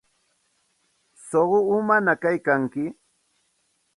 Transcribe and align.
Suqu 1.25 1.57
umañaq 1.75 2.19
kaykanki. 2.21 2.83